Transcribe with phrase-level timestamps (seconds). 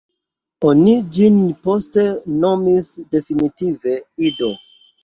[0.69, 2.07] Oni ĝin poste
[2.41, 3.99] nomis definitive
[4.33, 4.53] "Ido".